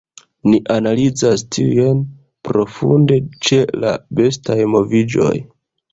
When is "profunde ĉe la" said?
2.49-3.93